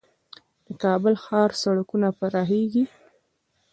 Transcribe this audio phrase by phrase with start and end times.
[0.67, 2.85] د کابل ښار سړکونه پراخیږي؟